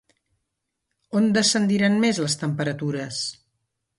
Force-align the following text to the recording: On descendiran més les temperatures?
On 1.19 1.27
descendiran 1.35 2.01
més 2.05 2.21
les 2.25 2.39
temperatures? 2.47 3.23